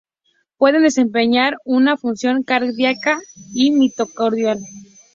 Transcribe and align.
Pueden 0.57 0.81
desempeñar 0.81 1.57
una 1.63 1.95
función 1.95 2.41
cardíaca 2.41 3.19
y 3.53 3.69
mitocondrial. 3.69 4.57